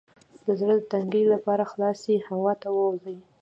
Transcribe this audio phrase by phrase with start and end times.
[0.45, 3.17] د زړه د تنګي لپاره خلاصې هوا ته ووځئ